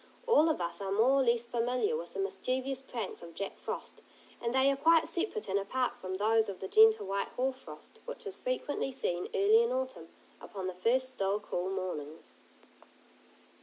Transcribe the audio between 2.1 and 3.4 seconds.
the mischievous pranks of